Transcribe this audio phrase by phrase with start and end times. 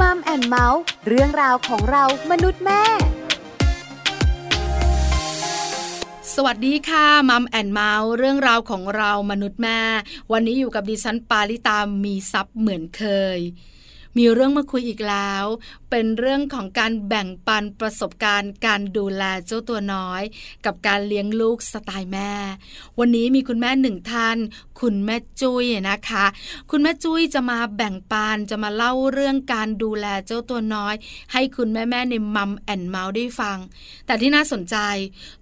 [0.00, 2.82] Mom and Mouth เรื่องราวของเรามนุษย์แม่
[6.34, 9.80] สวัสดีค่ะ Mom and Mouth เรื่องราวของเรามนุษย์แม่
[10.32, 13.04] วันนี้อยู่กับดิฉันปาลิตามีซับเหมือนเค
[13.36, 13.38] ย
[14.18, 15.44] มีเรื่องมาคุยอีกแล้ว
[15.90, 20.22] เป็นเรื่องของการแบ่งปันประสบการณ์ การดูแลเจ้าตัวน้อย
[20.64, 22.32] กับการเลี้ยงลูกสไตล์แม่
[22.98, 24.36] วันนี้มีคุณแม่หนึ่งท่าน
[24.80, 26.24] คุณแม่จุ้ยนะคะ
[26.70, 30.94] คุณแม่จุ้ยจะมาแบ่งปันจะมาเล่าเรื่องการดูแลเจ้าตัวน้อย
[31.32, 33.58] ให้คุณแม่แม่ในมัมแอนเมาส์ได้ฟัง
[34.06, 34.76] แต่ที่น่าสนใจ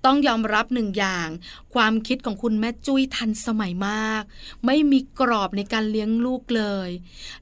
[0.04, 1.28] ต้องยอมรับหนึ่งอย่าง
[1.74, 4.22] ความคิดของคุณแม่จุ้ยทันสมัยมาก
[4.66, 6.88] ไม่มีกรอบในการเลี้ยงลูกเลย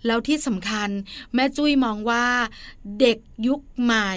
[0.06, 0.88] แล้วที่สำคัญ
[1.34, 2.24] แม่จุ้ยมองว่า
[3.02, 4.12] เด็กยุคใหม่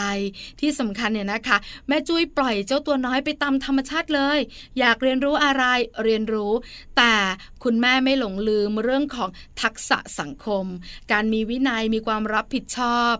[0.60, 1.56] ที่สำคัญเนี่ยนะคะ
[1.88, 4.38] แม่จุ้ยปล่อยเจ้าตัวน้อยไปตามธรรมชาติเลย
[4.78, 5.64] อยากเรียนรู้อะไร
[6.04, 6.52] เรียนรู้
[6.96, 7.14] แต่
[7.64, 9.30] คุณแม่ไม่หลงลืมเรื่องของ
[9.62, 10.64] ทักษะสังคม
[11.12, 13.12] การมีวินัยมีความรับผิดชอบ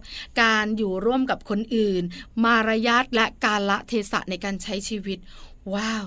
[0.43, 2.03] การอยู่ร่วมกับคนอื่น
[2.45, 5.19] มารยาทและการละเทศะในการใช้ชีวิต
[5.75, 6.06] ว้าว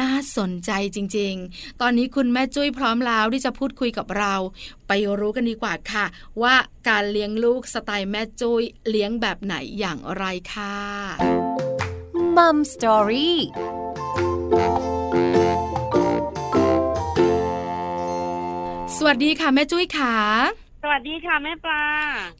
[0.00, 4.34] น่าสนใจจริง ๆ ตอนนี้คุณแม่จุ้ยพร้อมแล้วที่จะพูดคุยกับเรา
[4.88, 6.04] ไปรู้กันดีกว่าค่ะ
[6.42, 6.54] ว่า
[6.88, 10.76] การเลี้ยงลูกสไตล์แม่จุ้ยเลี้ยงแบบไหนอย่างไรค่ะ
[12.36, 13.38] มัมสตอรี่
[18.96, 20.14] สวัสดีค่ะ แม่จุ้ยค่ะ
[20.86, 21.84] สวัสดีค่ะแม่ปลา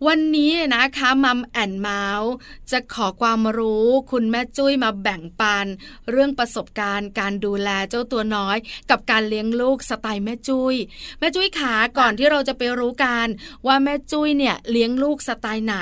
[0.06, 2.32] วันนี้นะคะมัมแอนเมาส์
[2.70, 5.66] จะขอความรู้คุณแม่จุ้ยมาแบ่งปัน
[6.10, 8.56] เรื่องประสบการณ์การดูแลเจ้าตัวน้อย
[8.90, 10.74] กับการเลี้ยงลูกสไตล์แม่จุ้ย
[11.18, 13.26] แม่จุ้ยขาก่อนที่เราจะไปรู้กัน
[13.66, 15.74] ว่าแม่จุ้ยเนี่ยเลี้ยงลูกสไตล์ไหน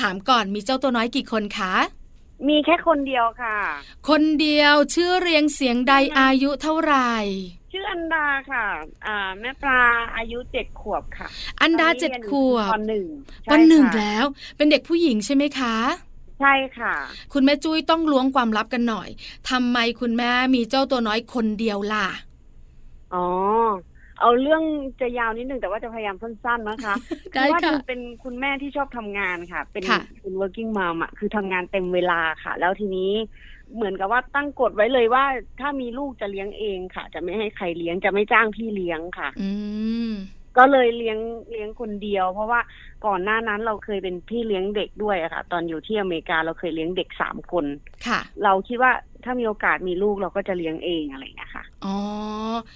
[0.00, 1.74] ถามก่อนมีเจ้าตัวน้อยกี่คนคะ
[2.48, 3.56] มีแค่คนเดียวค่ะ
[4.08, 7.14] คนเดียวชื่อเรียงเสียงใดอายุเท่าไหร่
[7.72, 8.66] ชื่ออันดาค่ะ
[9.06, 9.80] อ่า แม่ปลา
[10.16, 11.28] อายุเจ็ดขวบค่ะ
[11.62, 13.06] อันดาตเจ็ดรียนขวบปหนึ่ง
[13.50, 14.24] ปหนึ่งใช่ค่ะแล้ว
[14.56, 15.76] เป็นเด็กผู้หญิงใช่ไหมคะ
[16.40, 16.94] ใช่ค่ะ
[17.32, 19.08] คุณแม่จุ้ยต้องล้วงความลับกันหน่อย
[19.50, 22.08] ทำไมคุณแม่มีเจ้าตัวน้อยคนเดียวล่ะ
[23.14, 23.26] อ๋อ
[24.20, 24.62] เอาเรื่อง
[25.00, 26.94] จะยาวนิดนึงแต่ว่าจะพยายามสั้นๆนะคะ
[27.34, 33.10] ได้อว่าค่ะดูเป็นคุณแม่ที่ชอบทำงานค่ะ เป็นค่ะเป็น working mom อะคือทำงานเต็มเวลาค่ะ แล้วทีนี้
[33.74, 35.24] เหมือนกับว่าตั้งกฎไว้เลยว่า
[35.60, 39.50] ถ้ามีลูกจะเลี้ยงเองค่ะ จะไม่ให้ใครเลี้ยงจะไม่จ้างพี่เลี้ยงค่ะ อื
[40.08, 40.10] ม
[40.58, 41.18] ก็เลยเลี้ยง
[41.50, 42.60] เลี้ยงคนเดียว เพราะว่า
[43.06, 47.64] ก่อนหน้านั้นเราเคยเป็นพี่เลี้ยงเด็กด้วยอะค่ะ ตอนอยู่ที่อเมริกาเราเคยเลี้ยงเด็กสามคน
[48.06, 48.92] ค่ะ เราคิดว่า
[49.24, 51.96] ถ้ามีโอกาสมีลูกเราก็จะเลี้ยงเองอะไรอย่างเงี้ยค่ะ อ๋อ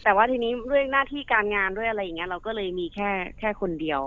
[0.05, 4.01] แต่ว่าทีนี้ด้วยหน้าที่การงานด้วยอะไรอย่างเงี้ยเราก็เลยมีแค่แค่คนเดียว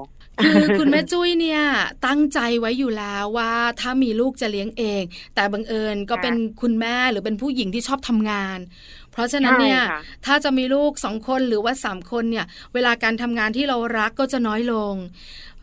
[0.44, 1.62] คือคุณแม่จุ้ยเนี่ย
[2.08, 5.04] ตั้งใจไว้อยู่แล้วว่าถ้ามีลูกจะเลี้ยงเอง
[5.36, 8.58] แต่บังเอิญก็ค่ะเป็นคุณแม่หรือเป็นผู้หญิงที่ชอบทำงาน
[9.12, 14.94] เพราะฉะนั้นเนี่ยใช่ค่ะถ้าจะมีลูกสองคนหรือว่าสามคนเนี่ย เวลาการทำงานที่เรารักก็จะน้อยลง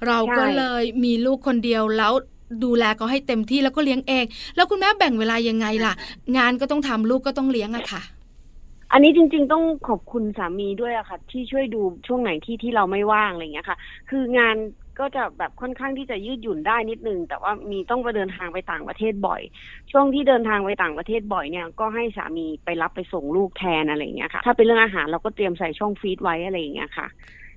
[0.07, 2.13] เราก็เลยมีลูกคนเดียวแล้ว
[2.65, 4.25] ดูแลก็ให้เต็มที่แล้วก็เลี้ยงเอง
[4.57, 5.95] แล้วคุณแม่แบ่งเวลายังไงล่ะ
[6.37, 8.03] งานก็ต้องทำลูกก็ต้องเลี้ยงอะค่ะ
[8.95, 13.79] อันนี้จริง ๆ ต้องขอบคุณสามีด้วยอะค่ะ ที่ช่วยดูช่วงไหนที่ที่เราไม่ว่างอะไรเงี้ยค่ะ
[14.11, 14.57] คืองาน
[14.99, 19.41] ก็จะแบบค่อนข้างที่จะยืดหยุ่นได้นิดนึง แต่ว่ามีต้องไปเดินทางไปต่างประเทศบ่อย
[19.93, 27.07] ช่วงที่เดินทางไปต่างประเทศบ่อยเนี่ยก็ให้สามีไปรับไปส่งลูกแทนอะไรอย่างเงี้ยค่ะ ถ้าเป็นเรื่องอาหารเราก็เตรียมใส่ช่องฟรีดไว้อะไรอย่างเงี้ยค่ะ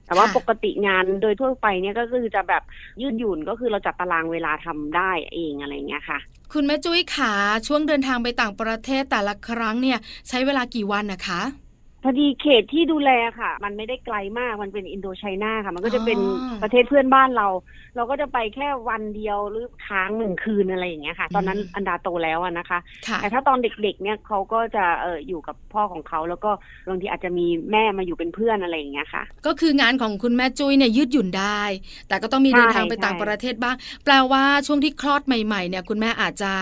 [0.08, 2.64] แต่ว่าค่ะปกติงานโดยทั่วไปเนี่ยก็คือจะแบบ
[3.02, 6.20] ยืดหยุ่นก็คือเราจัดตารางเวลาทำได้เองอะไรอย่างเงี้ยค่ะ
[6.54, 7.34] คุณแม่จุ้ยขา
[7.68, 9.98] ช่วงเดินทางไปต่างประเทศแต่ละครั้งเนี่ย
[10.28, 11.67] ใช้เวลากี่วันนะคะพ
[12.08, 16.22] อดีเขตที่ดูแลค่ะ มันไม่ได้ไกลมากมันเป็นอินโดไชน่าค่ะ มันก็จะเป็นอ๋
[16.54, 17.48] อประเทศเพื่อนบ้านเรา
[17.96, 26.52] เราก็จะไปแค่วันเดียวหรือค้างหนึ่งคืนอะไรอย่างเงี้ยค่ะ ตอนนั้นอืมอันดาโตแล้วอะนะคะค่ะแต่ถ้าตอนเด็กๆเนี่ยเขาก็จะเอออยู่กับพ่อของเขาแล้วก็
[26.90, 31.62] บางทีอาจจะมีแม่มาอยู่เป็นเพื่อนอะไรอย่างเงี้ยค่ะ ก็คืองานของคุณแม่จุ้ยเนี่ยยืดหยุ่นได้
[32.08, 36.54] แต่ก็ต้องมีใช่เดินทางไปใช่ต่างประเทศบ้าง แปลว่าช่วงที่คลอดใหม่ๆเนี่ยคุณแม่อาจจะ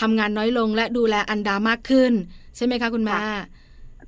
[0.00, 2.12] ทำงานน้อยลงและดูแลอันดามากขึ้น
[2.56, 3.20] ใช่ไหมคะคุณแม่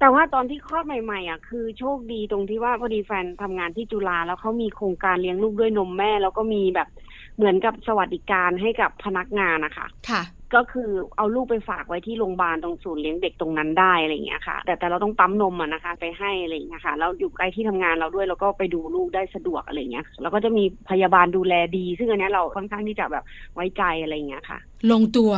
[0.00, 6.88] แต่ว่าตอนที่คลอดใหม่ๆอะคือโชคดีตรงที่ว่าพอดีแฟนทำงานที่จุฬาแล้วเขามีโครงการเลี้ยงลูกด้วยนมแม่ แล้วก็มีแบบ
[7.36, 10.22] เหมือนกับสวัสดิการให้กับพนักงานนะคะค่ะ
[10.54, 23.24] ก็คือเอาลูกไปฝากไว้ที่โรงพยาบาลตรงศูนย์เลี้ยงเด็กตรงนั้นได้อะไรอย่างเงี้ยค่ะ แต่แต่เราต้องปั๊มนมอะนะคะ ไปให้อะไรอย่างเงี้ยค่ะแล้วอยู่ใกล้ที่ทำงานเราด้วยเราก็ไปดูลูกได้สะดวกอะไรอย่างเงี้ยแล้วก็จะมีพยาบาลดูแลดี ซึ่งอันเนี้ยเราค่อนข้างที่จะแบบ
[23.54, 24.58] ไว้ใจอะไรอย่างเงี้ยค่ะ
[24.90, 25.32] ลงตัว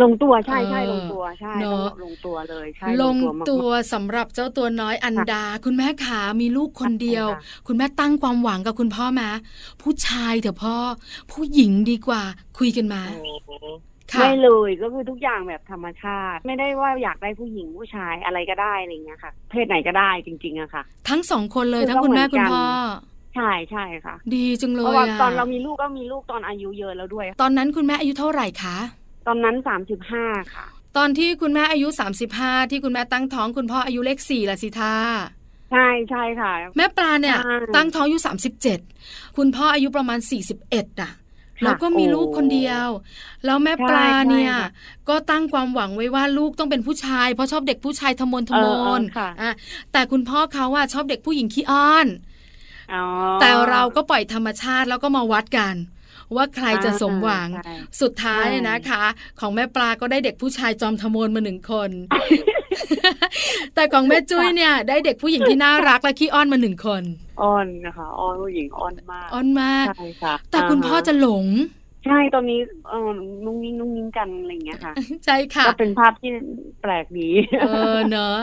[0.00, 9.28] ลงตัวใช่ใช่เออลงตัวใช่เนต้องอะบอกลงตัวเลยใช่ลงมากๆตัวสำหรับเจ้าตัวน้อยอันดา คุณแม่ขามีลูกคนเดียวใช่ค่ะคุณแม่ตั้งความหวังกับคุณพ่อมา
[9.82, 10.76] ผู้ชายเถอะพ่อ
[11.32, 12.22] ผู้หญิงดีกว่า
[12.58, 13.50] คุยกันมาโอ้โห
[14.12, 22.64] ค่ะไม่เลยก็คือทุกอย่างแบบธรรมชาติ ไม่ได้ว่าอยากได้ผู้หญิงผู้ชายอะไรก็ได้อะไรอย่างเงี้ยค่ะ เพศไหนก็ได้จริงๆอะค่ะ ทั้งสองคนเลยคือทั้งคุณแม่ก็เหมืคุอนณกันพ่อ
[23.34, 28.76] ใช่ใช่ค่ะ ดีจังเลเพราะยว่าอะตอนเรามีลูกก็มีลูกตอนอายุเยอะแล้วด้วย ตอนนั้นคุณแม่อายุเท่าไหร่คะ
[29.26, 30.24] ตอนนั้นสามสิบห้า
[30.54, 30.66] ค่ะ
[30.96, 31.88] ตอนที่คุณแม่อายุ
[32.30, 34.94] 35ที่คุณแม่ตั้งท้องคุณพ่ออายุเลขสี่ละสิท่า
[35.72, 38.18] ใช่ใช่ค่ะ แม่ปลาเนี่ยใช่ตั้งท้องอายุ
[38.78, 40.18] 37คุณพ่ออายุประมาณ
[40.60, 41.10] 41อะค่ะ
[41.62, 42.88] แล้วก็มีลูกคนเดียว
[43.44, 44.68] แล้วแม่ปลาใช่เนี่ยใช่ค่ะ
[45.08, 49.52] ก็ตั้งความหวังไว้ว่าลูกต้องเป็นผู้ชาย เพราะชอบเด็กผู้ชายทะมนทะมเออเออนค่ะอะ
[49.92, 52.06] แต่คุณพ่อเขาว่าชอบเด็กผู้หญิงขี้อ้อน
[52.94, 53.04] อ๋อ
[53.40, 55.74] แต่เราก็ปล่อยธรรมชาติแล้วก็มาวัดกัน
[56.36, 59.04] ว่าใครจะสมหวังใช่สุดท้ายใช่นะคะ
[59.40, 61.90] ของแม่ปลาก็ได้เด็กผู้ชายจอมทะมนมาหนึ่งคน
[63.74, 67.02] แต่ของแม่จุ้ยเนี่ยได้เด็กผู้หญิงที่น่ารักและขี้อ้อนมาหนึ่งคน
[67.42, 71.46] อ้อนนะคะ อ้อนผู้หญิงอ้อนมาก อ้อนมากใช่ค่ะแต่คุณพ่อจะหลง
[72.06, 72.60] ใช่ตอนนี้
[72.90, 73.10] เออ
[73.44, 74.92] นุ่งนิ่งนุ่งนิ่งกันอะไรอย่างเงี้ยค่ะ
[75.24, 76.30] ใช่ค่ะก็เป็นภาพที่
[76.82, 77.28] แปลกดี
[77.62, 77.66] เอ
[77.96, 78.36] อเนอะ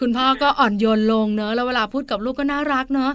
[0.00, 3.12] คุณพ่อก็อ่อนโยนลงเนอะแล้วเวลาพูดกับลูกก็น่ารักเนอะ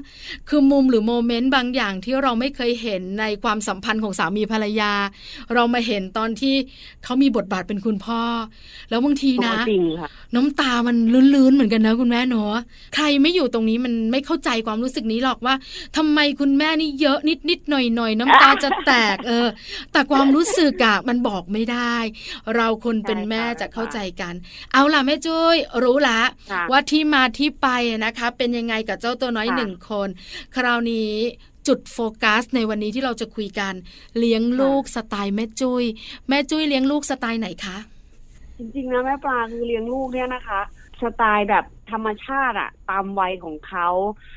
[0.50, 4.92] คือมุมหรือโมเมนต์บางอย่างที่เราไม่เคยเห็นในความสัมพันธ์ของสามีภรรยา
[5.53, 6.56] เรามาเห็นตอนที่
[7.03, 8.21] เขามีบทบาทเป็นคุณพ่อ
[8.89, 10.98] แล้วบางทีนะจริงค่ะน้ำตามัน
[11.36, 12.56] ลื้นๆเหมือนกันนะคุณแม่เนอะ
[12.95, 15.56] ใครไม่อยู่ตรงนี้มันไม่เข้าใจความรู้สึกนี้หรอกว่า
[15.98, 17.19] ทำไมคุณแม่นี่เยอะ
[17.50, 19.48] นิดๆหน่อยๆน้ำตาจะแตกเออ
[19.91, 21.95] แต่ความรู้สึกอะมันบอกไม่ได้
[22.55, 24.33] เราคนเป็นแม่ใช่ค่ะจะเข้าใจกัน
[24.73, 26.19] เอาล่ะแม่จุ้ยรู้ละ
[26.51, 27.67] ค่ะว่าที่มาที่ไป
[28.05, 30.07] นะคะ เป็นยังไงกับเจ้าตัวน้อยค่ะหนึ่งคน
[30.55, 31.13] คราวนี้
[31.67, 33.73] จุดโฟกัสในวันนี้ที่เราจะคุยกัน
[34.19, 35.83] เลี้ยงลูกสไตล์แม่จุ้ย
[36.29, 37.77] แม่จุ้ยเลี้ยงลูกสไตล์ไหนคะ
[38.57, 40.61] จริงๆนะแม่ปลาคือเลี้ยงลูกเนี่ยนะคะ
[41.01, 43.88] สไตล์แบบ ธรรมชาติอะตามวัยของเขา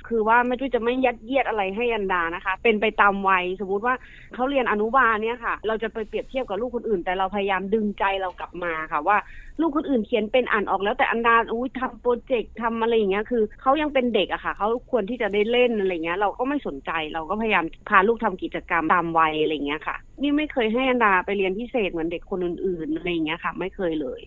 [0.09, 3.95] คือว่าแม่จุ้ยจะไม่ยัดเยียดอะไรให้อันดานะคะ เป็นไปตามวัยสมมุติว่า
[4.35, 9.17] เขาเรียนอนุบาลเนี่ยค่ะ เราจะไปเปรียบเทียบกับลูกคนอื่น แต่เราพยายามดึงใจเรากลับมาค่ะว่า
[9.61, 24.21] ลูกคนอื่นเขียนเป็นอ่านออกแล้วแต่อันดาอุ้ยทำโปรเจกต์ทำอะไรอย่างเงี้ยคือเขายังเป็นเด็กอะค่ะเขาควรที่จะได้เล่นอะไรเงี้ย เราก็ไม่สนใจเราก็พยายามพาลูกทำกิจกรรมตามวัยอะไรเงี้ยค่ะ นี่ไม่เคยให้อันดาไปเรียนพิเศษเหมือนเด็กคนอื่นๆอะไรเงี้ยค่ะ ไม่เคยเลย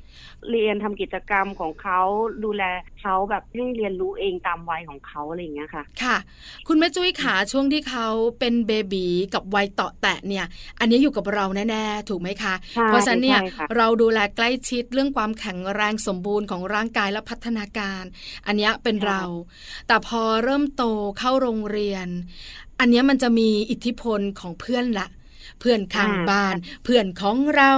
[0.49, 1.99] เรียนทำกิจกรรมของเขา
[2.43, 2.63] ดูแล
[3.01, 6.17] เขาแบบให้เรียนรู้เองตามวัยของเขาอะไรอย่างเงี้ยค่ะ ค่ะ
[6.67, 8.07] คุณแม่จุ้ยขาช่วงที่เขา
[8.39, 10.45] เป็นเบบีกับวัยเตาะแตะเนี่ย
[10.79, 18.03] อันนี้อยู่กับเราแน่ๆถูกไหมคะใช่เพราะฉะนั้นเนี่ยใช่ค่ะเราดูแลใกล้ชิดเรื่องความแข็งแรงสมบูรณ์ของร่างกายและพัฒนาการ
[18.47, 19.23] อันเนี้ยเป็นเรา
[19.87, 20.83] แต่พอเริ่มโต
[21.19, 22.07] เข้าโรงเรียน
[22.79, 25.07] อันเนี้ยมันจะมีอิทธิพลของเพื่อนละ
[25.59, 27.71] เพื่อนข้างอ่าบ้าน เพื่อนของเรา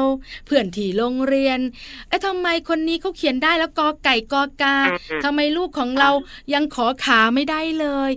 [0.45, 1.59] เพื่อนที่โรงเรียน
[2.07, 6.09] เอ๊ะทำไมคนนี้เขาเขียนได้แล้วกอไก่กอกาอ่าทำไมลูกของเรา
[6.53, 8.11] ยังขอขาไม่ได้เลย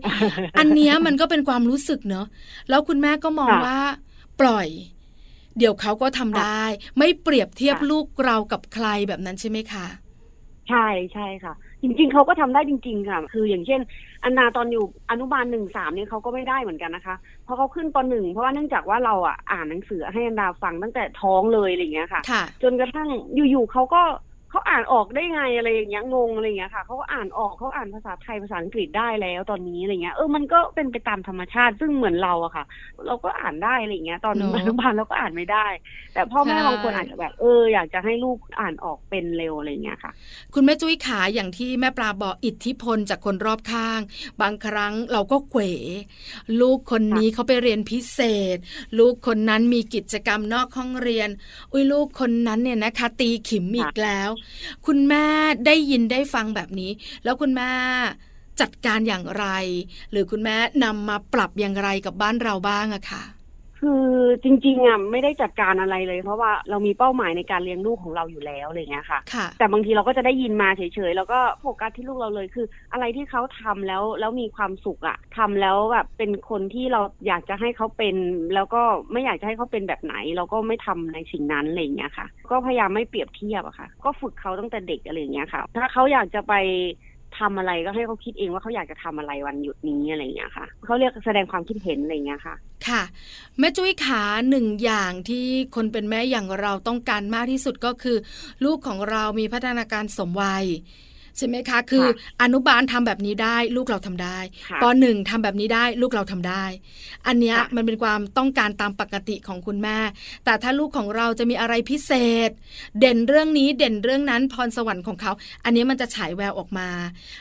[0.58, 2.26] อันเนี้ยมันก็เป็นความรู้สึกเนอะ
[2.68, 3.78] แล้วคุณแม่ก็มองค่ะว่า
[4.40, 4.68] ปล่อย
[5.58, 6.64] เดี๋ยวเขาก็ทำได้
[6.98, 9.86] ไม่เปรียบเทียบค่ะลูกเรากับใครแบบนั้นใช่ไหมคะ
[10.68, 13.80] ใช่ใช่ค่ะ จริงๆเขาก็ทำได้จริง ๆ ค่ะ คืออย่างเช่น
[14.24, 24.02] อันนาตอนอยู่อนุบาลหนึ่งสามเนี่ยเขาก็ไม่ได้เหมือนกันนะคะเพราะเขาขึ้นปหนึ่งเพราะว่าเนื่องจากว่าเราอะอ่านหนังสือให้อันดาฟังตั้งแต่ท้องเลยอะไรอย่างเงี้ยค่ะค่ะ จนกระทั่งอยู่ๆเขาก็
[24.52, 32.64] เขาอ่านออกได้ไงอะไรอย่างเงี้ยงงอะไรอย่างเงี้ยค่ะเขาก็อ่านออกเขาอ่านภาษาไทยภาษาอังกฤษได้แล้วตอนนี้อะไรเงี้ยเออมันก็เป็นไปตามธรรมชาติซึ่งเหมือนเราอะค่ะ
[33.06, 35.66] เราก็อ่านได้อะไรอย่างเงี้ย ตอนเนอะอนุบาลเราก็อ่านไม่ได้
[36.14, 40.12] แต่พ่อแม่ใช่บางคนอาจจะแบบเอออยากจะให้ลูกอ่านออกเป็นเร็วอะไรอย่างเงี้ยค่ะ
[40.54, 44.00] คุณแม่จุ้ยขาอย่างที่แม่ปลาบอกอิทธิพลจากคนรอบข้าง
[44.40, 45.62] บางครั้งเราก็เขว
[46.60, 48.20] ลูกคนนี้เขาไปเรียนพิเศ
[48.54, 48.56] ษ
[48.98, 51.28] ลูกคนนั้นมีกิจกรรมนอกห้องเรียน
[51.72, 54.30] อุ้ยลูกคนนั้นเนี่ยนะคะ ตีขิมอีกแล้ว
[54.86, 55.24] คุณแม่
[55.66, 56.90] ได้ยินได้ฟังแบบนี้
[57.24, 57.70] แล้วคุณแม่
[58.60, 59.46] จัดการอย่างไร
[60.10, 63.22] หรือคุณแม่นำมาปรับอย่างไรกับบ้านเราบ้างอะค่ะ
[63.82, 64.06] คือ
[64.44, 78.16] จริงๆอะไม่ได้จัดการอะไรเลย เพราะว่าเรามีเป้าหมายในการเลี้ยงลูกของเราอยู่แล้วอะไรอย่างเงี้ยค่ะ ค่ะ แต่บางทีเราก็จะได้ยินมาเฉยๆแล้วก็โฟกัสที่ลูกเราเลยคือ อะไรที่เขาทำแล้วแล้วมีความสุขอะทำแล้วแบบเป็นคนที่เราอยากจะให้เขาเป็น
[78.54, 86.54] แล้วก็ไม่อยากจะให้เขาเป็นแบบไหน เราก็ไม่ทำในสิ่งนั้นอะไรอย่างเงี้ยค่ะ ก็พยายามไม่เปรียบเทียบอะค่ะ ก็ฝึกเขาตั้งแต่เด็กอะไรอย่างเงี้ยค่ะ ถ้าเขาอยากจะไป
[87.38, 92.54] ทำอะไรก็ให้เขาคิดเองว่าเขาอยากจะทำอะไรวันหยุดนี้อะไรอย่างเงี้ยค่ะเขาเรียกแสดงความคิดเห็นอะไรอย่างเงี้ยค่ะ
[92.88, 93.02] ค่ะ
[93.58, 95.46] แม่จุ้ยขาหนึ่งอย่างที่
[95.76, 98.16] คนเป็นแม่อย่างเราต้องการมากที่สุดก็คือ
[98.64, 100.66] ลูกของเรามีพัฒนาการสมวัย
[101.36, 102.06] ใช่ไหมคะ คือ
[102.42, 104.38] อนุบาลทำแบบนี้ได้ลูกเราทำได้
[104.82, 106.64] ปหนึ่งทำแบบนี้ได้ลูกเราทำได้
[107.26, 109.98] อันเนี้ยมันเป็นความต้องการตามปกติของคุณแม่
[110.44, 112.12] แต่ถ้าลูกของเราจะมีอะไรพิเศ
[112.48, 112.50] ษ
[113.00, 115.32] เด่นเรื่องนี้เด่นเรื่องนั้นพรสวรรค์ของเขา
[115.64, 116.88] อันนี้มันจะฉายแววออกมา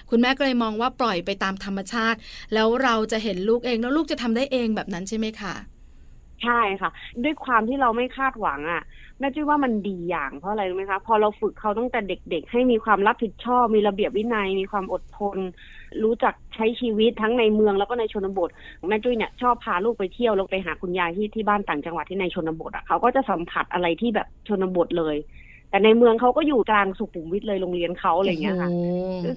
[0.10, 2.18] คุณแม่ก็เลยมองว่าปล่อยไปตามธรรมชาติ
[2.54, 5.56] แล้วเราจะเห็นลูกเองแล้วลูกจะทำได้เองแบบนั้นใช่ไหมคะ
[6.42, 6.90] ใช่ค่ะ
[7.24, 8.80] ด้วยความที่เราไม่คาดหวังอะ่ะ
[9.20, 15.40] แม่จุ้ยว่ามันดีอย่างเพราะอะไรรู้ไหมคะ พอเราฝึกเขาตั้งแต่เด็ก ๆ ให้มีความรับผิดชอบ มีระเบียบวินัย มีความอดทน
[16.04, 18.50] รู้จักใช้ชีวิตทั้งในเมืองแล้วก็ในชนบท
[18.90, 25.16] แม่จุ้ยเนี่ยชอบพาลูกไปเที่ยวลงไปหาคุณยายที่ที่บ้านต่างจังหวัดที่ในชนบทอะเขาก็จะสัมผัสอะไรที่แบบชนบทเลย
[25.72, 28.70] แต่ในเมืองเขาก็อยู่กลางสุขุมวิทเลยโรงเรียนเขาอะไรเงี้ยค่ะ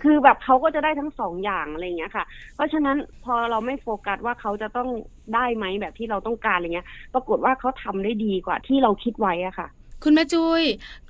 [0.05, 2.25] คือแบบเขาก็จะได้ทั้งสองอย่างอะไรเงี้ยค่ะ
[2.55, 4.89] เพราะฉะนั้นพอเราไม่โฟกัสว่าเขาจะต้อง
[5.35, 9.69] ได้ไหมแบบที่เราต้องการอะไรเงี้ย ปรากฏว่าเขาทำได้ดีกว่าที่เราคิดไว้อะค่ะ
[10.05, 10.63] คุณแม่จุย้ย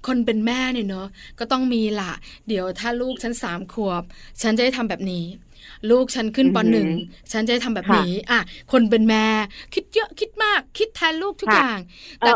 [0.06, 2.12] คนเป็นแม่เนี่ยเนาะก็ต้องมีละ
[2.48, 4.02] เดี๋ยวถ้าลูกฉันสามขวบ
[4.42, 5.24] ฉันจะได้ทำแบบนี้
[5.90, 6.88] ลูกฉันขึ้นปหนึ่ง
[7.32, 8.40] ฉันจะทำแบบนี้ อะ
[8.72, 9.26] คนเป็นแม่
[9.74, 11.78] คิดเยอะคิดมาก คิดแทนลูกทุกอย่าง
[12.18, 12.30] แต่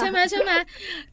[0.00, 0.52] ใช่ไหมใช่ไหม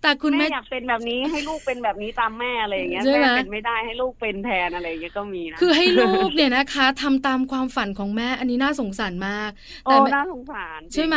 [0.02, 9.52] แต่คุณแม่อยากเป็นแบบนี้ให้ลูกเป็นแบบนี้ตามแม่อะไรอย่างเงี้ยแม่เป็นไม่ได้ให้ลูกเป็นแทนอะไรอย่างเงี้ยก็มีนะคือให้ลูกเนี่ยนะคะทำตามความฝันของแม่อันนี้น่าสงสารมาก
[9.84, 11.16] แต่น่าสงสารใช่ไหม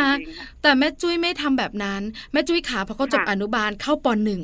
[0.61, 2.01] แต่แม่จุ้ยไม่ทำแบบนั้น
[2.31, 4.41] แม่จุ้ยขาพอเขาจบอนุบาลเข้าปหนึ่ง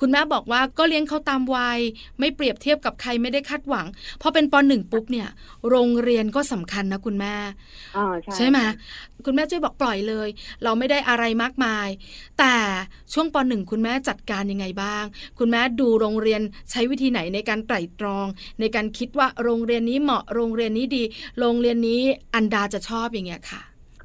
[0.00, 1.78] คุณแม่บอกว่าก็เลี้ยงเขาตามวัย
[2.18, 3.86] ไม่เปรียบเทียบกับใครไม่ได้คาดหวัง
[4.22, 5.28] พอเป็นปหนึ่งปุ๊บเนี่ย
[5.68, 7.34] โรงเรียนก็สำคัญนะคุณแม่
[8.36, 8.58] ใช่ไหม
[9.26, 10.28] คุณแม่ช่วยบอกปล่อยเลย
[10.64, 11.88] เราไม่ได้อะไรมากมาย
[12.38, 12.54] แต่
[13.12, 15.04] ช่วงปหนึ่งคุณแม่จัดการยังไงบ้าง
[15.38, 18.26] คุณแม่ดูโรงเรียนใช้วิธีไหนในการไตร่ตรอง
[18.60, 21.02] ในการคิดว่าโรงเรียนนี้เหมาะโรงเรียนนี้ดี
[21.40, 22.00] โรงเรียนนี้
[22.34, 23.62] อันดาจะชอบอย่างเงี้ยค่ะ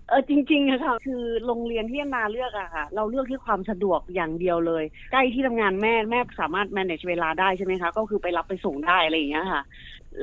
[0.10, 9.62] เออจริงๆอะค่ะคือโรงเรียนที่นาเลือกอะค่ะ เราเลือกที่ความสะดวกอย่างเดียวเลย ใกล้ที่ทำงานแม่แม่สามารถ manage เวลาได้ใช่ไหมคะ ก็คือไปรับไปส่งได้อะไรอย่างเงี้ยค่ะ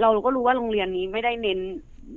[0.01, 1.61] เราก็รู้ว่าโรงเรียนนี้ไม่ได้เน้น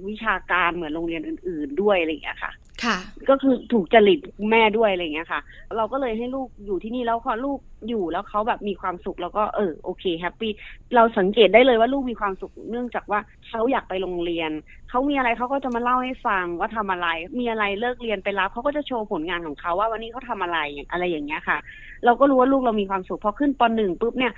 [0.10, 2.52] วิชาการเหมือนโรงเรียนอื่น ๆ ด้วยอะไรอย่างเงี้ยค่ะ
[2.84, 2.98] ค่ะ
[3.30, 4.20] ก็คือถูกจริต
[4.52, 5.42] แม่ด้วยอะไรเงี้ยค่ะ
[5.78, 10.52] เราก็เลยให้ลูกอยู่ที่นี่แล้วพอลูกอยู่แล้วเขาแบบมีความสุขแล้วก็เออโอเคแฮปปี้
[10.96, 14.52] เราสังเกตได้เลยว่าลูกมีความสุขเนื่องจากว่าเขาอยากไปโรงเรียน
[14.90, 17.08] เขามีอะไรเขาก็จะมาเล่าให้ฟังว่าทำอะไร
[17.40, 20.60] มีอะไรเลิกเรียนไปรับเขาก็จะโชว์ผลงานของเขาว่าวันนี้เขาทาอะไร
[20.92, 21.58] อะไรอย่างเงี้ยค่ะ
[22.06, 24.34] เราก็รู้ว่าลูกเรามีความสุขพอขึ้นปหนึ่งปุ๊บเนี่ย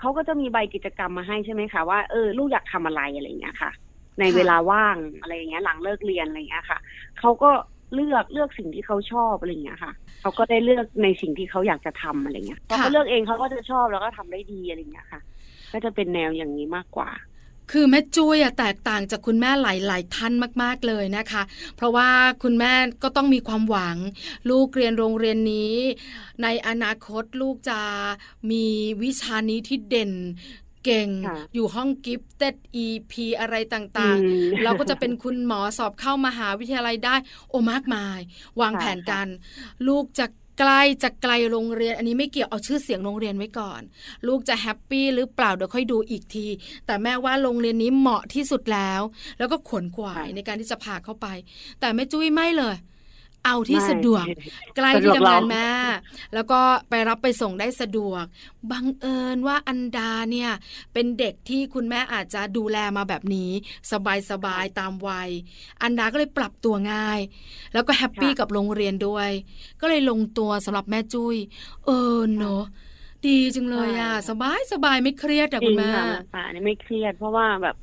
[0.00, 3.70] เขาก็จะมีใบกิจกรรมมาให้ใช่ไหมคะว่าเออลูกอยากทำอะไรอะไรเงี้ยค่ะ
[4.20, 6.78] ในเวลาว่างอะไรอย่างเงี้ย หลังเลิกเรียนอะไรอย่างเงี้ยค่ะ
[7.20, 7.50] เขาก็
[7.94, 15.20] เลือกเลือกสิ่งที่เขาชอบอะไรอย่างเงี้ยค่ะเขาก็ได้เลือกในสิ่งที่เขาอยากจะทำอะไรเงี้ยพอเขาเลือกเองเขาก็จะชอบแล้วก็ทำได้ดีอะไรอย่างเงี้ยค่ะ
[15.72, 17.10] ก็จะเป็นแนวอย่างนี้มากกว่า
[17.70, 21.42] คือแม่จุ้ยอะแตกต่างจากคุณแม่หลายๆท่านมาก ๆเลยนะคะ
[21.76, 22.08] เพราะว่า
[22.42, 22.72] คุณแม่
[23.02, 23.96] ก็ต้องมีความหวัง
[24.50, 25.74] ลูกเรียนโรงเรียนนี้
[26.42, 27.80] ในอนาคตลูกจะ
[28.50, 28.64] มี
[29.02, 30.12] วิชานี้ที่เด่น
[30.84, 31.10] เก่ง
[31.54, 37.16] อยู่ห้อง gifted EP อะไรต่างๆ เราก็จะเป็นคุณหมอสอบเข้ามหาวิทยาลัยได้
[37.48, 38.20] โอ้มากมาย
[38.60, 39.26] วางแผนกัน
[39.88, 40.26] ลูกจะ
[40.60, 43.80] ใกล้จะไกลโรงเรียน อันนี้ไม่เกี่ยวเอาชื่อเสียงโรงเรียนไว้ก่อน
[44.26, 46.46] ลูกจะ happy หรือเปล่าเดี๋ยวค่อยดูอีกที
[46.86, 49.00] แต่แม่ว่าโรงเรียนนี้เหมาะที่สุดแล้ว
[49.38, 51.26] แล้วก็ขวนขวายในการที่จะพาเข้าไป
[51.80, 52.76] แต่แม่จุ้ยไม่เลย
[53.44, 54.24] เอาที่สะดวก
[54.76, 55.68] ใกล้ที่ทำงานแม่
[56.34, 58.24] แล้วก็ไปรับไปส่งได้สะดวก
[58.70, 60.50] บังเอิญว่าอันดาเนี่ย
[60.92, 63.50] เป็นเด็กที่คุณแม่อาจจะดูแลมาแบบนี้
[64.30, 65.30] สบายๆตามวัย
[65.82, 67.20] อันดาก็เลยปรับตัวง่าย
[67.74, 69.30] แล้วก็ happy กับโรงเรียนด้วย
[69.80, 71.36] ก็เลยลงตัวสำหรับแม่จุย้ย
[71.86, 72.62] เออเนาะ
[73.26, 75.92] ดีจังเลยอะ สบายสบายไม่เครียดอะคุณแม่
[76.32, 77.76] ค่ะนี่ไม่เครียด เพราะว่าแบบ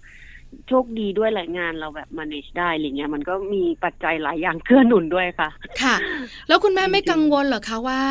[0.68, 5.50] โชคดีด้วยหลายงานเราแบบ manage ได้อะไรเงี้ยมันก็มีปัจจัยหลายอย่างเกื้อหนุนด้วยค่ะ
[5.82, 5.96] ค่ะ
[6.48, 8.04] แล้วคุณแม่ไม่กังวลเหรอคะว่า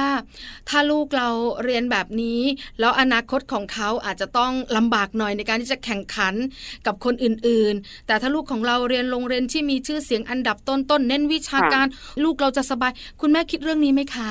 [0.69, 1.29] ถ้าลูกเรา
[1.65, 2.41] เรียนแบบนี้
[2.81, 6.35] แล้วอนาคตของเขาอาจจะต้องลำบากหน่อยในการที่จะแข่งขัน
[6.87, 11.87] กับคนอื่น ๆ แต่ถ้าลูกของเราเรียนโรงเรียนที่มีชื่อเสียงอันดับต้นๆเน้นวิชาการ
[12.25, 14.19] ลูกเราจะสบาย คุณแม่คิดเรื่องนี้ไหมค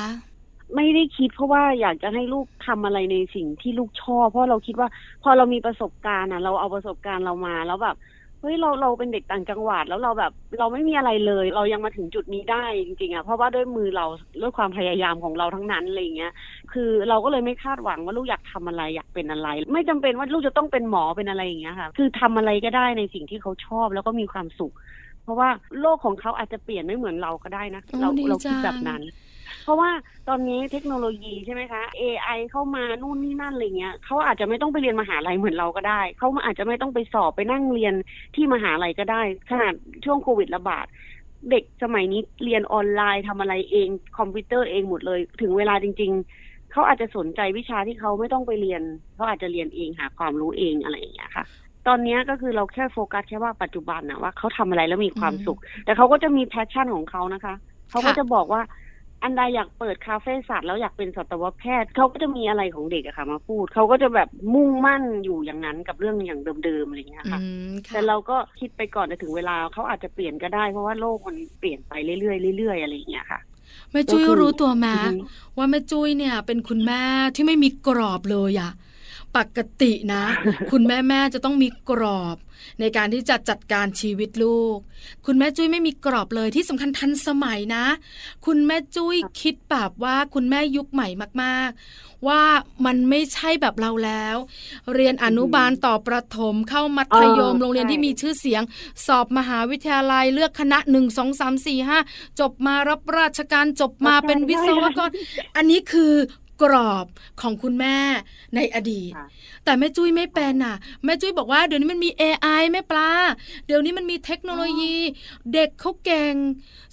[0.74, 4.88] ไม่ได้คิดเพราะว่าอยากจะให้ลูกทำอะไรในสิ่งที่ลูกชอบ เพราะเราคิดว่า
[5.22, 7.96] พอเรามีประสบการณ์อะ เราเอาประสบการณ์เรามาแล้วแบบ
[8.40, 14.06] เฮ้ยเราเราเป็นเด็กต่างจังหวัดแล้วเราแบบ เราไม่มีอะไรเลย เรายังมาถึงจุดนี้ได้จริงๆอะเพราะว่าด้วยมือเรา
[14.42, 16.32] ด้วยความพยายามของเราทั้งนั้นอะไรเงี้ย
[16.72, 24.72] คือเราก็เลยไม่คาดหวังว่าลูกอยากทำอะไรอยากเป็นอะไร ไม่จำเป็นว่าลูกจะต้องเป็นหมอเป็นอะไรอย่างเงี้ยค่ะ คือทำอะไรก็ได้ในสิ่งที่เขาชอบแล้วก็มีความสุข
[25.22, 25.48] เพราะว่า
[25.80, 29.02] โลกของเขาอาจจะเปลี่ยนไม่เหมือนเราก็ได้นะเราเราคิดแบบนั้น
[29.66, 29.90] เพราะว่า
[30.28, 37.94] ตอนนี้เทคโนโลยีใช่ไหมคะ AI เข้ามานู่นนี่นั่นอะไรเงี้ยเขาอาจจะไม่ต้องไปเรียนมหาลัยเหมือนเราก็ได้ เขาอาจจะไม่ต้องไปสอบไปนั่งเรียน
[38.34, 39.72] ที่มหาลัยก็ได้ ขนาด
[40.04, 40.86] ช่วงโควิดระบาด
[41.50, 48.82] เด็กสมัยนี้เรียนออนไลน์ทำอะไรเองคอมพิวเตอร์เองหมดเลย ถึงเวลาจริง ๆ เขาอาจจะสนใจวิชาที่เขาไม่ต้องไปเรียน
[49.14, 51.44] เขาอาจจะเรียนเองหาความรู้เองอะไรอย่างเงี้ยค่ะ
[51.86, 57.54] ตอนนี้ก็คือเราแค่โฟกัสแค่ว่าปัจจุบันนะว่าเขาทำอะไรแล้วมีความสุข แต่เขาก็จะมี passion ของเขานะคะ
[57.90, 58.62] เขาก็จะบอกว่า
[59.26, 73.40] อันใดอยากเปิดคาเฟ่สัตว์แล้วอยากเป็นสัตวแพทย์เขาก็จะมีอะไรของเด็กอะค่ะ มาพูดเขาก็จะแบบมุ่งมั่นอยู่อย่างนั้นกับเรื่องอย่างเดิมๆอะไรอย่างเงี้ยค่ะอืมค่ะ แต่เราก็คิดไปก่อนแต่ถึงเวลาเขาอาจจะเปลี่ยนก็ได้เพราะว่าโลกมันเปลี่ยนไปเรื่อยๆเรื่อยๆอะไรอย่างเงี้ยค่ะ
[73.92, 75.12] แม่จุ้ยก็คือรู้ตัวมาอือฮึ
[75.56, 77.02] ว่าแม่จุ้ยเนี่ย เป็นคุณแม่
[77.34, 78.72] ที่ไม่มีกรอบเลยอะ
[79.36, 80.24] ปกตินะ
[80.70, 82.36] คุณแม่แม่จะต้องมีกรอบ
[82.80, 84.78] ในการที่จะจัดการชีวิตลูก
[85.26, 87.84] คุณแม่จุ้ยไม่มีกรอบเลยที่สำคัญทันสมัยนะ
[88.46, 91.08] คุณแม่จุ้ยคิดแบบว่าคุณแม่ยุคใหม่
[91.42, 92.42] มากๆ ว่า
[92.86, 94.36] มันไม่ใช่แบบเราแล้ว
[94.94, 98.62] เรียนอนุบาลต่อประถมเข้ามัธยมเออโรงเรียนที่ใช่มีชื่อเสียง
[99.06, 101.98] สอบมหาวิทยาลัยเลือกคณะหนึ่งสองสามสี่ห้า
[102.40, 105.10] จบมารับราชการจบมาเป็นวิศวกร
[105.56, 106.12] อันนี้คือ
[106.62, 107.06] กรอบ
[107.40, 107.96] ของคุณแม่
[108.54, 109.26] ในอดีตค่ะ
[109.64, 113.10] แต่แม่จุ้ยไม่เป็นน่ะ แม่จุ้ยบอกว่าเดี๋ยวนี้มันมี AI แม่ปลา
[113.66, 114.96] เดี๋ยวนี้มันมีเทคโนโลยี
[115.54, 116.34] เด็กเขาเก่ง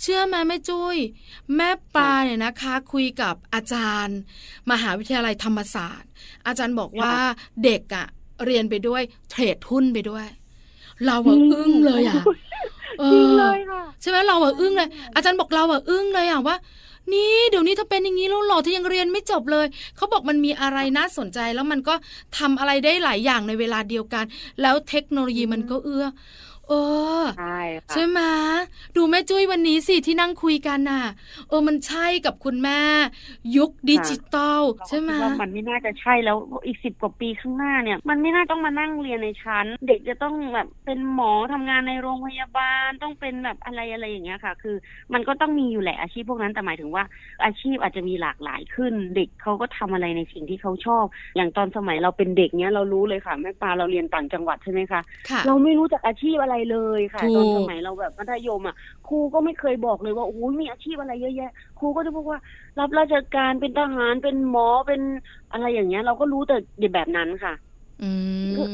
[0.02, 0.98] เชื่อไหมแม่จุ้ย
[1.56, 4.18] แม่ปลาเนี่ยนะคะ คุยกับอาจารย์
[4.72, 6.10] มหาวิทยาลัยธรรมศาสตร์
[6.48, 7.14] อาจารย์บอกว่า
[7.64, 8.08] เด็กอะ
[8.46, 10.28] เรียนไปด้วยเทรดหุ้นไปด้วย
[11.06, 12.24] เราอะอึ้งเลยอะ
[13.00, 16.56] เอจริงอเลยค่ะใช่ไหมเราอะอึ้งเลย อาจารย์บอกเราอะอึ้งเลยอะว่า
[17.12, 21.96] นี่เดี๋ยวนี้ถ้าเป็นอย่างนี้แล้วเหรอที่ยังเรียนไม่จบเลยเขาบอกมันมีอะไรน่าสนใจแล้วมันก็
[22.38, 24.26] ทำอะไรได้หลายอย่างในเวลาเดียวกัน
[24.62, 26.06] แล้วเทคโนโลยีมันก็เอื้อ
[26.70, 26.74] เอ
[27.22, 28.20] อใช่ค่ะใช่ไหม
[28.96, 31.04] ดูแม่จุ้ยวันนี้สิที่นั่งคุยกันน่ะ
[31.50, 32.80] เออมันใช่กับคุณแม่
[33.58, 44.76] ยุคดิจิตอลใช่ไหมเราคิดว่ามันไม่น่าจะใช่แล้วอีกสิบกว่าปีข้างหน้าเนี่ย มันไม่น่าต้องมานั่งเรียนในชั้น เด็กจะต้องแบบเป็นหมอทำงานในโรงพยาบาลต้องเป็นแบบอะไรอะไรอย่างเงี้ยค่ะ คือ
[45.14, 47.04] มันก็ต้องมีอยู่แหละอาชีพพวกนั้นแต่หมายถึงว่า
[47.46, 51.06] อาชีพอาจจะมีหลากหลายขึ้น เด็กเขาก็ทำอะไรในสิ่งที่เขาชอบ
[51.36, 58.74] อย่างตอนสมัยเราเป็นเด็กเนี้ยเรารู้เลยค่ะแม่ปลาเราเรียนต่างจังหวัดใช่ไหมคะค่ะเราไม่รู้จักอาชีพอะไรเลยค่ะถูกตอนสมัยเราแบบมัธยมอะ
[59.06, 61.46] ครูก็ไม่เคยบอกเลยว่าโอ้ยมีอาชีพอะไรเยอะแยะ
[61.78, 62.40] ครูก็จะบอกว่า
[62.80, 65.02] รับราชการเป็นทหารเป็นหมอเป็น
[65.52, 66.54] อะไรอย่างเงี้ย เราก็รู้แต่
[66.94, 67.73] แบบนั้นค่ะอืมคือ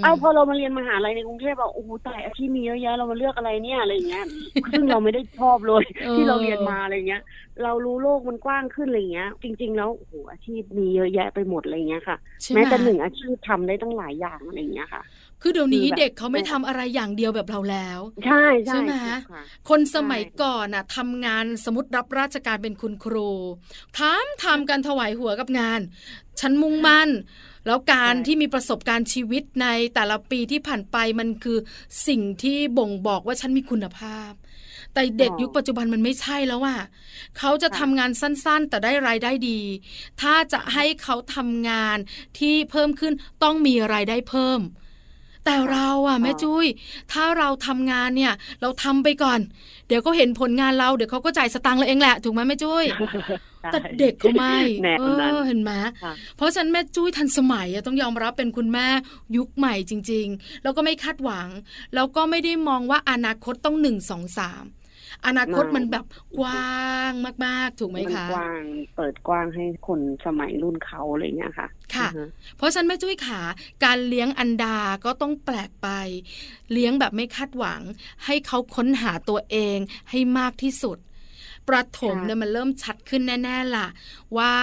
[0.03, 4.25] เอาพอเรามาเรียนมหาลัยในกรุงเทพอะโอ้โหตายอาชีพมีเยอะแยะเรามาเลือกอะไรเนี่ยอะไรอย่างเงี้ย
[4.71, 5.83] ซึ่งเราไม่ได้ชอบเลย
[6.15, 7.21] ที่เราเรียนมาอะไรเงี้ย
[7.63, 15.01] เรารู้โลกมันกว้างขึ้นอะไรเงี้ย จริง ๆ แล้วโอ้โหอาชีพมีเยอะแยะไปหมดอะไรเงี้ยค่ะใช่ไหมแม้แต่หนึ่งอาชีพทำได้ตั้งหลายอย่างอะไรเงี้ยค่ะ
[15.41, 18.93] คือเดี๋ยวนี้คือแบบเด็กเขาไม่ทำอะไรอย่างเดียวแบบเราแล้ว ใช่ใช่ใช่ไหม
[19.31, 23.29] ค่ะคนสมัยก่อนน่ะทำงานสมมติรับราชการเป็นคุณครู
[23.99, 25.79] ทำทำกันถวายหัวกับงาน
[26.39, 27.09] ฉันมุ่งมั่น
[27.65, 31.57] แล้วการใช่ที่มีประสบการณ์ชีวิตในแต่ละปีที่ผ่านไปมันคือ
[32.07, 34.31] สิ่งที่บ่งบอกว่าฉันมีคุณภาพ
[34.93, 36.79] แต่เด็กยุคปัจจุบันมันไม่ใช่แล้วอะ
[37.37, 39.59] เขาจะทำงานสั้นๆ แต่ได้รายได้ดี
[40.21, 41.97] ถ้าจะให้เขาทำงาน
[42.39, 44.59] ที่เพิ่มขึ้นต้องมีรายได้เพิ่ม
[45.49, 46.65] แต่เราอะแม่จุ้ย
[47.11, 49.39] ถ้าเราทำงานเนี่ย เราทำไปก่อน
[49.87, 52.85] เดี๋ยวเขาเห็นผลงานเราเดี๋ยวเขาก็จ่ายสตังค์เราเองแหละถูกไหมแม่จุ้ย
[53.71, 55.71] แต่เด็กเขาไม่แนวเอนั้นอเห็นไหม
[56.03, 58.87] ค่ะเพราะฉะนันแม่จุ้ยทันสมัยอะต้องยอมรับเป็นคุณแม่
[59.37, 61.47] ยุคใหม่จริง ๆ แล้วก็ไม่คาดหวัง
[61.95, 64.63] แล้วก็ไม่ได้มองว่าอนาคตต้องหนึ่งสองสาม
[65.25, 66.05] อนาคตไม่มันแบบ
[66.39, 67.11] กว้าง
[67.45, 68.61] มาก ๆ ถูกไหมมันคะกว้าง
[68.95, 72.19] เปิดกว้างให้คนสมัยรุ่นเขาอะไรเงี้ยค่ะ ค่ะอือฮ
[72.57, 73.41] เพราะฉะนันแม่จุ้ยขา
[73.85, 75.87] การเลี้ยงอันดาก็ต้องแปลกไป
[76.71, 77.81] เลี้ยงแบบไม่คาดหวัง
[78.25, 79.77] ให้เขาค้นหาตัวเอง
[80.09, 80.97] ให้มากที่สุด
[81.67, 83.87] ประถมเนี่ยมันเริ่มชัดขึ้นแน่ๆล่ะ
[84.37, 84.55] ว่า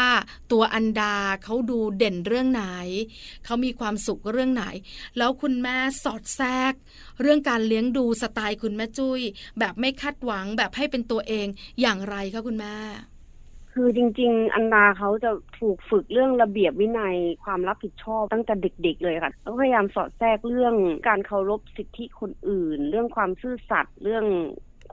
[0.53, 2.65] ตัวอันดาเขาดูเด่นเรื่องไหน
[3.45, 4.65] เขามีความสุขเรื่องไหน
[5.19, 6.73] แล้วคุณแม่สอดแทรก
[7.21, 9.21] เรื่องการเลี้ยงดูสไตล์คุณแม่จุ้ย
[9.59, 11.47] แบบไม่คาดหวังแบบให้เป็นตัวเอง
[11.81, 12.77] อย่างไรคะคุณแม่
[13.79, 20.75] คือจริง ๆ อันดาเขาจะถูกฝึกเรื่องระเบียบวินัยความรับผิดชอบตั้งแต่เด็ก ๆ เลยค่ะแล้วพยายามสอดแทรกเรื่อง
[21.09, 24.25] การเคารพสิทธิคนอื่น เรื่องความซื่อสัตย์เรื่อง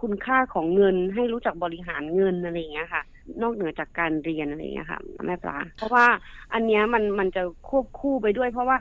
[0.04, 3.04] คุณค่าของเงินให้รู้จักบริหารเงินอะไรอย่างเงี้ยค่ะ
[3.42, 6.06] นอกเหนือจากการเรียนอะไรอย่างเงี้ยค่ะแม่ปลาเพราะว่า
[6.54, 8.78] อันเนี้ยมันมันจะควบคู่ไปด้วย เพราะว่า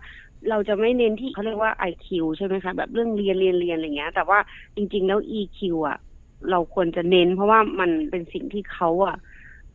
[0.50, 2.06] เราจะไม่เน้นที่เขาเรียกว่า IQ
[2.36, 4.38] ใช่ไหมคะแบบเรื่องเรียนเรียนเรียนอะไรเงี้ย แต่ว่า
[4.76, 5.58] จริง ๆ แล้ว EQ
[5.88, 5.98] อะ
[6.50, 9.16] เราควรจะเน้น เพราะว่ามันเป็นสิ่งที่เขาอะ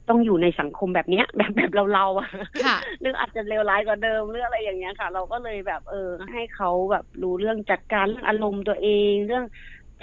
[0.10, 2.30] ต้องอยู่ในสังคมแบบเนี้ยแบบแบบเราเราๆอะ
[2.66, 9.46] ค่ะหรืออาจจะเลวร้ายกว่าเดิมหรืออะไรอย่างเงี้ยค่ะ เราก็เลยแบบเออ ให้เขาแบบรู้เรื่องจัดการเรื่องอารมณ์ตัวเองเรื่อง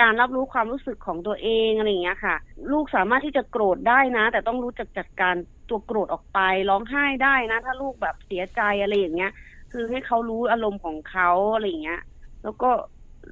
[0.01, 2.37] การรับรู้ความรู้สึกของตัวเองอะไรอย่างเงี้ยค่ะ
[2.73, 5.35] ลูกสามารถที่จะโกรธได้นะ แต่ต้องรู้จักจัดการ
[5.69, 6.39] ตัวโกรธออกไป
[6.71, 9.33] ร้องไห้ได้นะ ถ้าลูกแบบเสียใจอะไรอย่างเงี้ย
[9.73, 12.01] คือให้เขารู้อารมณ์ของเขาอะไรอย่างเงี้ย
[12.43, 12.71] แล้วก็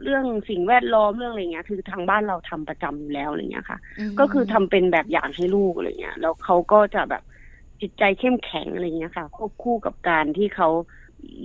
[0.03, 3.79] เรื่องสิ่งแวดล้อมเรื่องอะไรเงี้ย คือทางบ้านเราทำประจำอยู่แล้วอะไรเงี้ยค่ะ
[4.12, 7.22] มก็คือทำเป็นแบบอย่างให้ลูกอะไรเงี้ย แล้วเขาก็จะแบบ
[7.81, 10.68] จิตใจเข้มแข็งอะไรเงี้ยค่ะ ควบคู่กับการที่เขา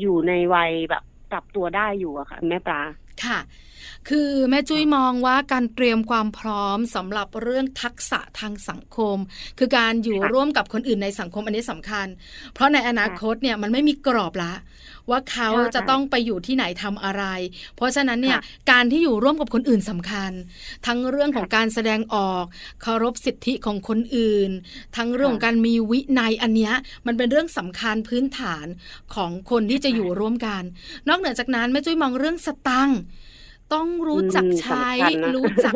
[0.01, 2.82] อยู่ในวัยแบบปรับตัวได้อยู่อะค่ะ แม่ปลา
[3.25, 3.39] ค่ะ
[4.10, 9.17] คือแม่จุ้ยมองว่าการเตรียมความพร้อมสำหรับเรื่องทักษะทางสังคม
[9.58, 12.08] คือการอยู่ค่ะร่วมกับคนอื่นในสังคมอันนี้สำคัญ
[12.53, 14.53] เพราะในอนาคตเนี่ยมันไม่มีกรอบละ
[15.09, 17.23] ว่าเขาใช่จะต้องไปอยู่ที่ไหนทำอะไร
[17.75, 18.41] เพราะฉะนั้นเนี่ยค่ะ
[18.71, 20.31] การที่อยู่ร่วมกับคนอื่นสำคัญ
[20.85, 22.43] ทั้งเรื่องของค่ะการแสดงออก
[22.81, 24.49] เคารพสิทธิของคนอื่น
[24.95, 26.73] ทั้งเรื่องของการมีวินัยอันเนี้ย
[27.07, 28.65] มันเป็นเรื่องสำคัญพื้นฐาน
[29.15, 30.63] ของคนที่จะอยู่ร่วมกัน
[31.07, 32.99] นอกเหนือจากนั้นแม่จุ้ยมองเรื่องสตังค์
[33.73, 35.73] ต้องรู้จักอืมใช้สำคัญนะรู้จัก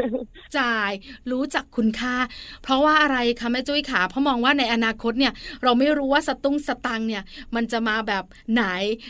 [0.57, 0.91] จ่าย
[1.31, 2.15] รู้จักคุณค่า
[2.63, 7.23] เพราะว่าอะไรคะแม่จุ้ยขาเพราะมองว่าในอนาคตเนี่ย เราไม่รู้ว่าสตุ้งสตังค์เนี่ย
[7.55, 8.23] มันจะมาแบบ
[8.53, 8.63] ไหน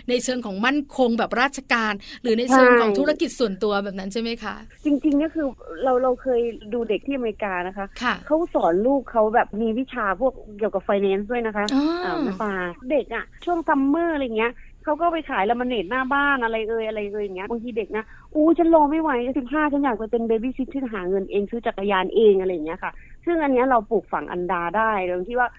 [0.10, 5.48] ในเชิงของมั่นคงแบบราชการ หรือในเชิงของธุรกิจส่วนตัวแบบนั้นใช่ไหมคะ จริงๆก็คือ
[5.84, 6.42] เราเราเคย
[6.74, 12.54] ดูเด็กที่อเมริกานะคะค่ะเขาสอนลูกเขาแบบมีวิชาพวกเกี่ยวกับไฟแนนซ์ด้วยนะคะอ๋ออ่าแม่ปลา
[12.92, 14.52] เด็กอะช่วงซัมเมอร์อะไรเงี้ย
[14.84, 22.92] เขาก็ไปขายละมันเนตหน้าบ้านอะไรเอ่ยอะไรเอ่ยอย่างเงี้ยบางทีเด็กนะอู้ฉันรอไม่ไหวสิบห้าฉันอยากไปเป็นเบบี้ซิทที่หาเงินเองซื้อจักรยานเองอะไรอย่างเงี้ยค่ะ
[23.26, 25.50] ซึ่งอันเนี้ยเราปลูกฝังอันดาได้โดยที่ว่า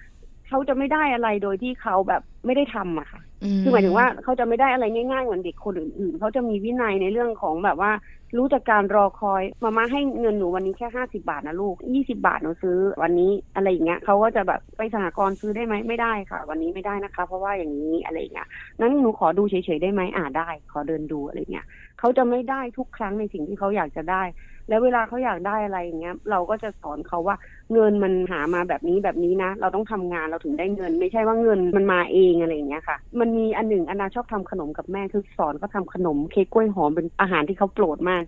[0.47, 3.21] เขาจะไม่ได้อะไรโดยที่เขาแบบไม่ได้ทำอะค่ะ
[3.63, 7.93] คือหมายถึงว่าเขาจะไม่ได้อะไรง่ายๆเหมือนเด็กคนอื่นๆเขาจะมีวินัยในเรื่องของแบบว่า
[8.39, 18.49] รู้จักการรอคอยมาม่าให้เงินหนูวันนี้แค่ห้าสิบาทนะลูกยี่สิบาทหนูซื้อ วันนี้อะไรอย่างเงี้ยเขาก็จะแบบไปสหกรณ์ซื้อได้ไหมไม่ได้ค่ะ วันนี้ไม่ได้นะคะ เพราะว่าอย่างนี้อะไรอย่างเงี้ย
[18.81, 21.67] นั้นหนูขอดูเฉยๆได้ไหมอ่าได้ ขอเดินดูอะไรเงี้ย
[21.99, 24.23] เขาจะไม่ได้ทุกครั้งในสิ่งที่เขาอยากจะได้
[24.69, 27.37] แล้วเวลาเขาอยากได้อะไรอย่างเงี้ย เราก็จะสอนเขาว่า
[27.73, 38.23] เงินมันหามาแบบนี้แบบนี้นะ เราต้องทำงานเราถึงได้เงิน ไม่ใช่ว่าเงินมันมาเองอะไรอย่างเงี้ยค่ะ มันมีอันหนึ่งอนาชอบทำขนมกับแม่คือสอนเขาทำขนมเค้กกล้วยหอมเป็นอาหารที่เขาโปรดมาก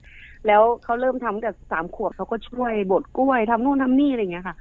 [0.46, 4.56] แล้วเขาเริ่มทำแต่สามขวบเขาก็ช่วยบดกล้วยทำนู่นทำนี่อะไรอย่างเงี้ยค่ะ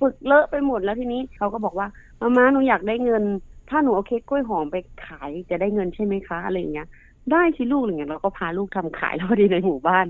[0.00, 1.86] ฝึกเลอะไปหมดแล้วทีนี้เขาก็บอกว่า
[2.20, 3.24] มาม่าหนูอยากได้เงิน
[3.70, 6.86] ถ้าหนูเอาเค้กกล้วยหอมไปขายจะได้เงินใช่ไหมคะอะไรอย่างเงี้ย
[7.32, 10.06] ได้สิลูกอะไรเงี้ยเราก็พาลูกทำขายแล้วพอดีในหมู่บ้าน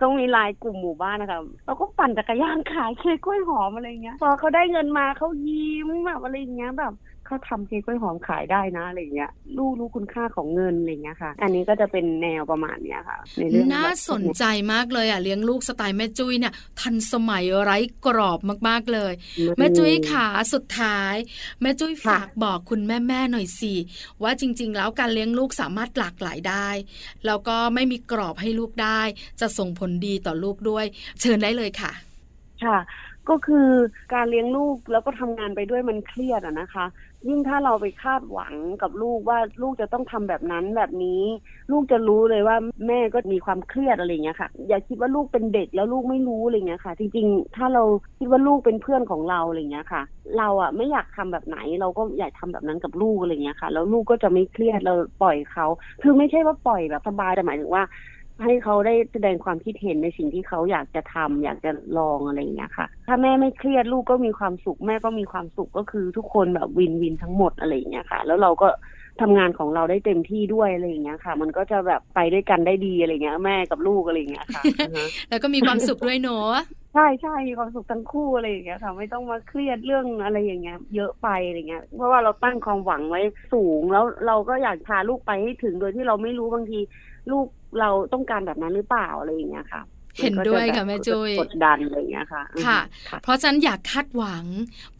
[0.00, 6.92] ก็มีไลายกลุ่มหมู่บ้านนะคะเราก็ปั่นจักรยานขายเค้กกล้วยหอมอะไรเงี้ย พอเขาได้เงินมาเขายิ้มแบบอะไรอย่างเงี้ยแบบ
[7.28, 19.12] เขาทำเค้กกล้วยหอมขายได้นะอะไรเงี้ยลูกรู้คุณค่าของเงินอะไรเงี้ยค่ะ อันนี้ก็จะเป็นแนวประมาณเนี้ยค่ะในเรื่องแบบน่าสนใจมากเลยอะเลี้ยงลูกสไตล์แม่จุ้ยเนี่ยทันสมัยไร้กรอบมากๆเลย
[19.58, 21.14] แม่จุ้ยขาสุดท้าย
[21.62, 23.74] แม่จุ้ยค่ะฝากบอกคุณแม่ๆหน่อยสิ
[24.22, 26.68] ว่าจริง ๆ แล้วการเลี้ยงลูกสามารถหลากหลายได้
[27.26, 29.00] แล้วก็ไม่มีกรอบให้ลูกได้
[29.40, 30.84] จะส่งผลดีต่อลูกด้วย
[31.20, 31.92] เชิญได้เลยค่ะ
[32.64, 32.78] ค่ะ
[33.30, 33.68] ก็คือ
[34.14, 36.86] การเลี้ยงลูกแล้วก็ทำงานไปด้วยมันเครียดอะนะคะ
[37.26, 41.22] ยิ่งถ้าเราไปคาดหวังกับลูกว่าลูกจะต้องทำแบบนั้นแบบนี้
[41.72, 47.82] ลูกจะรู้เลยว่าแม่ก็มีความเครียดอะไรเงี้ยค่ะ อย่าคิดว่าลูกเป็นเด็กแล้วลูกไม่รู้อะไรเงี้ยค่ะ จริงๆ ถ้าเรา
[48.18, 50.02] คิดว่าลูกเป็นเพื่อนของเราอะไรเงี้ยค่ะ
[50.38, 55.66] เราอะไม่อยากทำแบบไหน เราก็อยากทำแบบนั้นกับลูกอะไรเงี้ยค่ะ แล้วลูกก็จะไม่เครียดเราปล่อยเขา
[56.02, 57.84] คือไม่ใช่ว่าปล่อยแบบสบายแต่หมายถึงว่า
[58.44, 68.68] ให้เขาได้แสดงความคิดเห็นในสิ่งที่เขาอยากจะทำอยากจะลองอะไรอย่างเงี้ยค่ะ ถ้าแม่ไม่เครียดลูกก็มีความสุข แม่ก็มีความสุขก็คือทุกคนแบบวินวินทั้งหมดอะไรอย่างเงี้ยค่ะ แล้วเราก็
[69.20, 76.62] ทำงานของเราได้เต็มที่ด้วยอะไรอย่างเงี้ยค่ะ มันก็จะแบบไปด้วยกันได้ดีอะไรอย่างเงี้ย แม่กับลูกอะไรอย่างเงี้ยค่ะอือฮะแล้วก็มีความสุขด้วยเนอะ
[76.94, 83.20] ใช่ใช่มีความสุขทั้งคู่อะไรอย่างเงี้ยค่ะ ไม่ต้องมาเครียดเรื่องอะไรอย่างเงี้ย เยอะไปอะไรเงี้ย เพราะว่าเราตั้งความหวังไว้
[83.52, 86.80] สูงแล้วเราก็อยากพาลูกไปให้ถึงโดยที่เราไม่รู้บางที
[87.30, 87.46] ลูก
[87.80, 89.82] เราต้องการแบบนั้นหรือเปล่าอะไรอย่างเงี้ยค่ะ
[90.22, 92.78] เห็นด้วยค่ะนแม่ก็จจุ้ยกดดันอะไรอย่างเงี้ยค่ะอือฮึค่ะ
[93.08, 94.44] ค่ะ เพราะฉะนั้นอยากคาดหวัง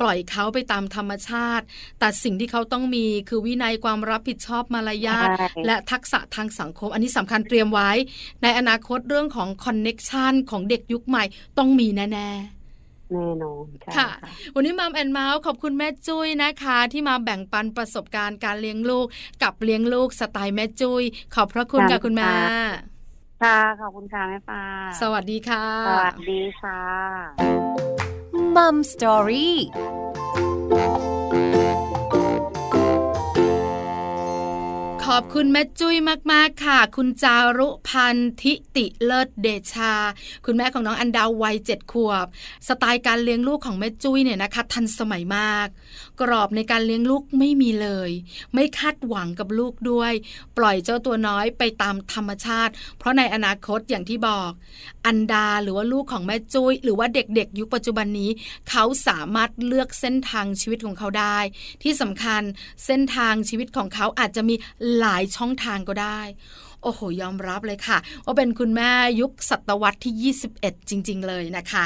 [0.00, 1.64] ปล่อยเขาไปตามธรรมชาติ
[1.98, 7.90] แต่สิ่งที่เขาต้องมีคือวินัยความรับผิดชอบมารยาทใช่และทักษะทางสังคม อันนี้สำคัญเตรียมไว้
[8.42, 11.24] ในอนาคตเรื่องของ connection ของเด็กยุคใหม่
[11.59, 12.31] ต้องมีแน่
[13.12, 19.07] แน่นอนใช่ค่ะๆวันนี้ Mom and Mouth ขอบคุณแม่จุ้ยนะคะ ที่มาแบ่งปันประสบการณ์การเลี้ยงลูก
[19.42, 21.03] กับเลี้ยงลูกสไตล์แม่จุ้ย
[21.35, 22.33] ขอบพระคุณค่ะคุณแม่
[23.42, 24.62] ค่ะ ขอบคุณค่ะแม่ปลา
[25.01, 26.83] สวัสดีค่ะ สวัสดีค่ะ
[28.57, 29.57] มัมสตอรี่
[35.14, 35.97] ขอบคุณแม่จุ้ย
[36.33, 39.94] มากๆค่ะ คุณจารุพันธิติเลิศเดชา
[40.44, 42.27] คุณแม่ของน้องอันดาววัยเจ็ดขวบ
[42.68, 45.68] สไตล์การเลี้ยงลูกของแม่จุ้ยเนี่ยนะคะ ทันสมัยมาก
[46.20, 48.11] กรอบในการเลี้ยงลูกไม่มีเลย
[48.54, 50.12] ไม่คาดหวังกับลูกด้วย
[50.59, 54.50] ปล่อยเจ้าตัวน้อยไปตามธรรมชาติ เพราะในอนาคตอย่างที่บอก
[55.07, 58.31] อันดาหรือว่าลูกของแม่จุ้ยหรือว่าเด็กๆ ยุคปัจจุบันนี้
[58.70, 61.38] เขาสามารถเลือกเส้นทางชีวิตของเขาได้
[61.83, 62.42] ที่สำคัญ
[62.87, 64.54] เส้นทางชีวิตของเขาอาจจะมี
[64.98, 66.20] หลายช่องทางก็ได้
[66.83, 71.85] โอ้โหยอมรับเลยค่ะ ว่าเป็นคุณแม่ยุคศตวรรษที่ 21 จริง ๆ เลยนะคะ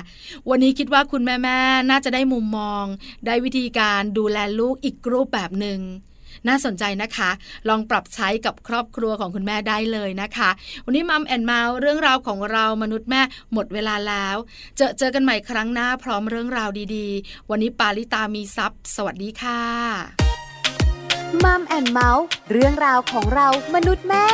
[0.50, 1.59] วันนี้คิดว่าคุณแม่แม่
[1.90, 2.85] น่าจะได้มุมมอง
[3.26, 5.81] ได้วิธีการดูแลลูกอีกรูปแบบหนึ่ง
[6.48, 7.31] น่าสนใจนะคะ
[7.68, 10.50] ลองปรับใช้กับครอบครัวของคุณแม่ได้เลยนะคะ
[10.85, 14.37] วันนี้ Mom and Mouth เรื่องราวของเรามนุษย์แม่หมดเวลาแล้ว
[14.76, 19.62] เจอเจอกันใหม่ครั้งหน้าพร้อมเรื่องราวดีๆ วันนี้ปาลิตามีซัพ์สวัสดีค่ะ
[21.44, 24.26] Mom and Mouth เรื่องราวของเรามนุษย์แม่